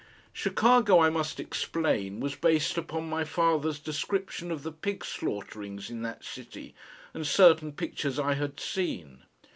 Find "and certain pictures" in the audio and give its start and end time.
7.13-8.17